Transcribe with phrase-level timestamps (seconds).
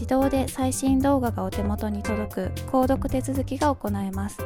[0.00, 2.40] 自動で最新動画がお手元に届く
[2.72, 4.38] 購読手続きが行えます。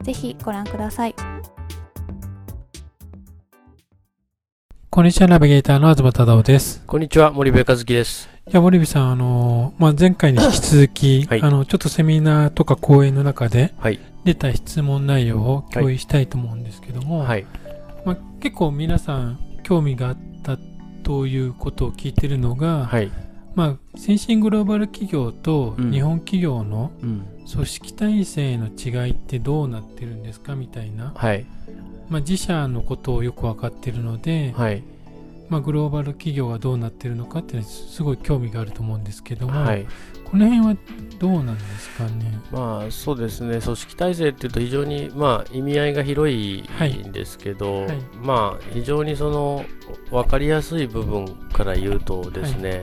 [0.00, 1.14] ぜひご覧ください。
[4.88, 6.82] こんにちは、ナビゲーターの東忠夫です。
[6.86, 8.30] こんにちは、森部和樹です。
[8.48, 13.74] いや、森部さん、あの、まあ、前回に引き続き、はい、あの、ちょっとセミナーとか講演の中で、
[14.24, 17.44] 出た質問内容を共有したいと思うんですけども、はい、
[18.06, 20.56] まあ、結構皆さん興味があった
[21.02, 23.12] ということを聞いてるのが、はい、
[23.56, 26.92] まあ、先進グローバル企業と日本企業の
[27.50, 31.46] 組織体制の違いってどうなってるんですかみたいな、はい、
[32.10, 34.84] まあ、自社のことをよく分かってるので、はい、
[35.48, 39.86] まあ、グローバル企業がどうなってるのかってすごい興味があると思うんですけども、はい、
[40.26, 40.76] この辺は
[41.18, 42.38] どうなんですかね？
[42.52, 43.60] まあそうですね。
[43.62, 46.62] 組織体制っていうと非常にまあ意味合いが広い
[47.08, 47.86] んですけど、はい。
[47.86, 49.64] はい、まあ非常にその
[50.10, 52.82] 分かりやすい部分から言うとですね、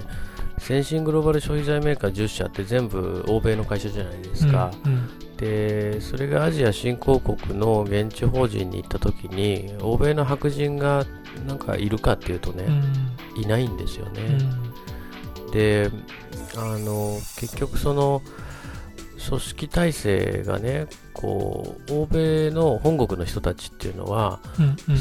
[0.64, 11.06] 先進グローバル消費財メーカー10社って全部欧米の会社じゃないですか、うんうん、でそれがアジア新興国の現地法人に行った時に欧米の白人が
[11.46, 12.64] なんかいるかっていうとね、
[13.36, 14.40] うん、いないんですよね、
[15.52, 15.92] で
[16.56, 18.22] あの結局その
[19.28, 24.40] 組織体制がねこう欧米の本国の人たちっていうのは、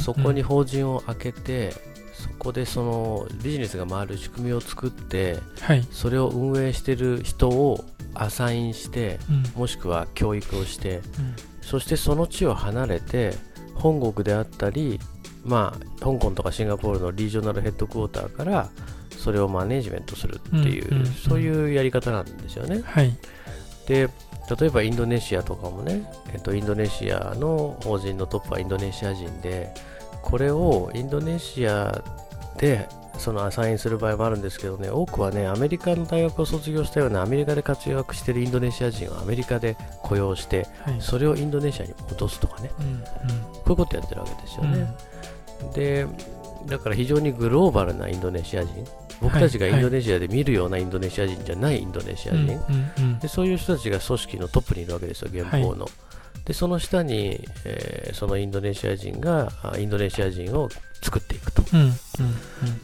[0.03, 1.92] そこに法人を開けて
[2.23, 7.85] そこでそのビジネスが回る仕組みを作って、はい、それを運営してる人を
[8.15, 11.03] アサインして、うん、もしくは教育をして、うん、
[11.63, 13.35] そしてその地を離れて
[13.75, 15.01] 本国であったり、
[15.45, 18.69] まあ、香港とかシンガポールのリージョナルヘッドクォーターから
[19.19, 22.83] それをマネジメントするっていう、うん、そういうやり方なんですよね。
[22.85, 23.17] はい、
[23.89, 24.09] で
[24.61, 29.75] 例えばインドネシアとかもね、えっと、インドネシアの法人のトップはインドネシア人で
[30.23, 32.03] これをインドネシア
[32.59, 32.89] で
[33.19, 44.95] そのアサインする場合もあるんですけどね、多くはね、アメリカの大学を卒業したようなアメリカで活躍しているインドネシア人をアメリカで雇用して、はい、それをインドネシアに戻すとかね、うんうん、こういうことやってるわけですよね。
[45.63, 46.07] うん、で、
[46.67, 48.73] だから非常にグローバルなインドネシア人、
[49.21, 52.59] 僕たちがインドネシアで見るようなインドネシア人じゃないインドネシア人、
[53.21, 55.85] でそういう人たちが組織のトップにいるわけですよ、現行の。
[55.85, 55.93] はい
[56.45, 60.69] でその下に、えー、そのインドネシア人がインドネシア人を
[61.03, 61.95] 作っていくと、うんうんうん、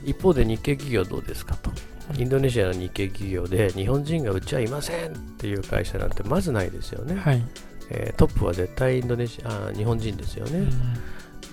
[0.04, 1.70] 一方で日系企業どうですかと。
[2.16, 7.42] インドネシアの日系企業で日本人がうちはいませんっていう会社なんてまずないですよね、はい、
[7.90, 10.74] えー、トップは絶対インドネシアあ日本人ですよね、うん、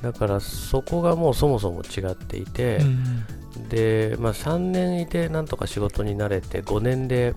[0.02, 7.36] だからそこがもうそもそも違っていて、うん、で、まあ、3年いてなんとか仕事に慣れて5年で、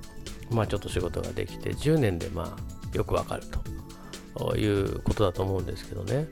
[0.53, 3.61] まあ、ちょっと仕事ができて10年でまあよくわかると
[4.57, 6.27] いうことだと思うんですけどね。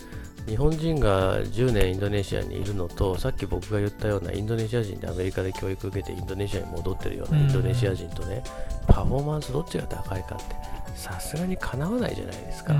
[0.46, 8.44] 日本人が10年インドネシアにいるのと、さっき僕が言ったようなインドネシア人でアメリカで教育受けてインドネシアに戻ってるようなインドネシア人とね、
[8.86, 10.44] パフォーマンスどっちが高いかって、
[10.94, 12.74] さすがにかなわないじゃないですか。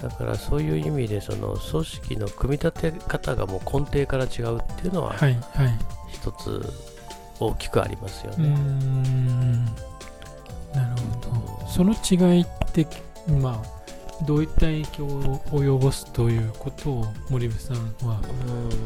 [0.00, 5.16] だからそういう意味でその組織の組み立て方がもう根底から違うっていうのは
[6.08, 6.62] 一つ
[7.40, 8.54] 大きくありますよね。
[10.74, 11.68] なるほど。
[11.68, 12.86] その違いって
[13.40, 13.83] まあ
[14.22, 17.76] どういった影響を及ぼすということを森部さん
[18.06, 18.20] は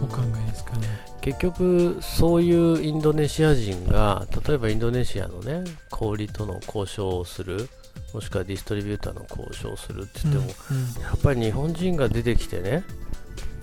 [0.02, 0.86] お考えですかね？
[1.20, 7.68] 結局そういうインドネシア人が例えばインドネシアのね小売との交渉をする
[8.14, 12.82] もしくはディストリビューターの交渉するって言っても、うんうん、やっぱり日本人が出てきてね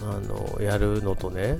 [0.01, 1.57] あのやるのとね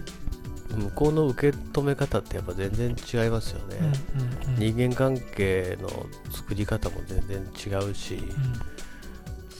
[0.70, 5.90] 向こうの受け止め方ってやっぱ全然違いますよね、うんうんうん、人間関係の
[6.32, 8.32] 作り方も全然違うし、うん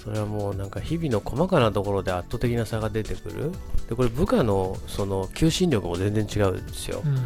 [0.06, 3.52] それはもうなんか日々の細かなところで圧倒的な差が出てくる。
[3.90, 7.26] でこれ部下のその求心力も全然違うんですよ、うんうん、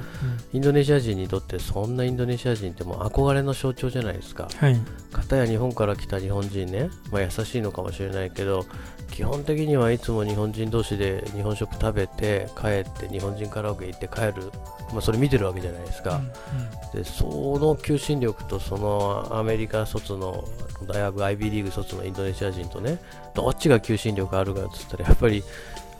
[0.53, 4.77] インドネシア人にとってそんなインドネシア人ってもう憧れの象徴じゃないですか、はい、
[5.13, 8.65] 片や日本から来た日本人ね、まあ、優しいのかもしれないけど
[9.11, 14.51] 基本的にはいつも日本人同士で日本食食べて帰って日本人カラオケ行って帰る、
[14.91, 17.25] まあ、それ見てるわけじゃないですか、うんうん、でそ
[17.57, 20.43] の求心力とそのアメリカ卒の
[20.87, 22.99] 大学 IB リーグ卒のインドネシア人とね
[23.33, 25.43] どっちが求心力あるかっつったらやっぱり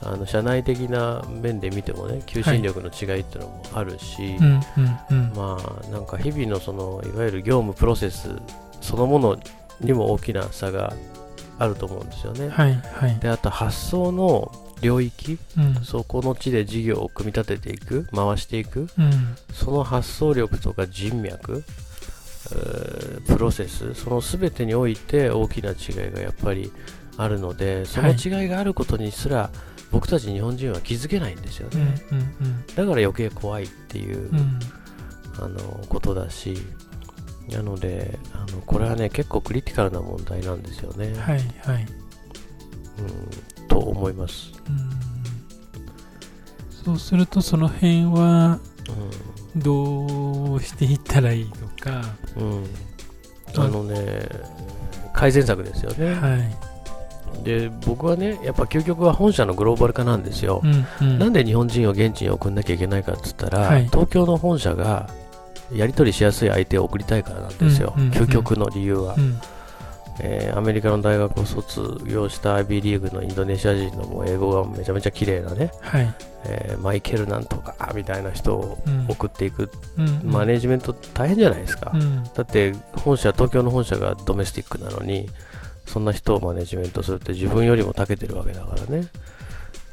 [0.02, 4.60] あの社内的な面で見てもね求心力の違いっていうのもあるし、は
[5.10, 5.14] い。
[5.36, 8.30] まあなんか日々のそのいわゆる業務プロセス
[8.80, 9.38] そのもの
[9.80, 10.94] にも大きな差が
[11.58, 12.48] あると思うんですよね。
[12.48, 14.50] はいはい、であと発想の
[14.80, 21.64] 領域、うん、そこの地で事業を組み立てていく回していく、うん、その発想力とか人脈
[23.26, 26.72] プロセスその全てにおいて大きな違いがやっぱり
[27.16, 29.58] あるのでその違いがあることにすら、はい、
[29.90, 34.58] 僕たち日本人は気づけないんですよね、うんうんうん、だから余計怖いっていう、うん、
[35.38, 35.58] あの
[35.88, 36.58] ことだし
[37.50, 41.12] なのであのこれはね結構クリティカルな問題なんですよね。
[41.14, 41.86] はいはい、
[43.58, 44.52] うん、と思います。
[46.84, 48.60] そうするとその辺は
[49.56, 52.04] どうしていったらいいのか、
[52.36, 52.64] うん、
[53.56, 54.28] あのね
[55.12, 56.14] 改善策ですよね。
[56.14, 56.69] はい
[57.42, 65.08] で僕はね、やっぱ究極は本社のグローバル化なんですよ、うんうん、なんで日本人を現地に送んなきゃいけないかって言ったら、はい、東京の本社が
[65.72, 69.40] やり取りしやすい相手を送りたいからなんですよ、うんうんうん、究極の理由は、うん、
[70.20, 78.78] えー、アメリカの大学を卒業した IB リーグのインドネシア人のもう英語がめちゃめちゃ綺麗なね、はい、えー、マイケルなんとかみたいな人を
[79.08, 85.28] 送っていく、うん、マネジメント大変じゃないですか、うん、だって本社東京の本社がドメスティックなのに
[85.90, 89.08] そんな人をマネジメントするって自分よりも長けてるわけだからね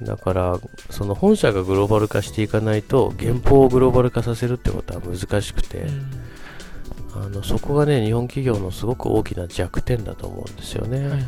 [0.02, 0.60] だから、
[0.92, 11.00] その本社がグローバル化していかないと、原稿をグローバル化させるってことは難しくて、うん、あのそこがね、日本企業のすごく大きな弱点だと思うんですよね。
[11.00, 11.26] はいはいはい、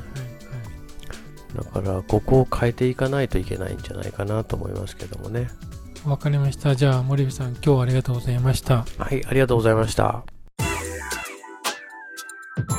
[1.56, 5.50] だから、ここを変えていかないといけないんじゃないかなと思いますけどもね。
[6.06, 6.76] わかりました。
[6.76, 8.86] じゃあ、森部さん、今日はありがとうございました。
[9.00, 10.24] はい、ありがとうございました。